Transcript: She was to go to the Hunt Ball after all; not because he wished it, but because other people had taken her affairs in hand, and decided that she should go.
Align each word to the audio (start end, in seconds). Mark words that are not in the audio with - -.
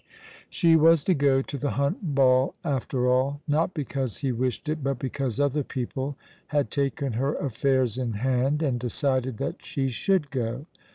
She 0.49 0.75
was 0.75 1.03
to 1.03 1.13
go 1.13 1.43
to 1.43 1.57
the 1.59 1.69
Hunt 1.77 2.15
Ball 2.15 2.55
after 2.65 3.07
all; 3.07 3.41
not 3.47 3.75
because 3.75 4.17
he 4.17 4.31
wished 4.31 4.67
it, 4.67 4.83
but 4.83 4.97
because 4.97 5.39
other 5.39 5.63
people 5.63 6.17
had 6.47 6.71
taken 6.71 7.13
her 7.13 7.35
affairs 7.35 7.99
in 7.99 8.13
hand, 8.13 8.63
and 8.63 8.79
decided 8.79 9.37
that 9.37 9.63
she 9.63 9.89
should 9.89 10.31
go. 10.31 10.65